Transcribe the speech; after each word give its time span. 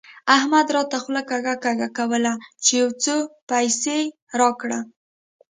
احمد 0.37 0.67
راته 0.75 0.97
خوله 1.03 1.21
کږه 1.29 1.55
کږه 1.63 1.87
کوله 1.97 2.33
چې 2.63 2.71
يو 2.81 2.89
څو 3.03 3.15
پيسې 3.49 3.99
راکړه. 4.39 4.79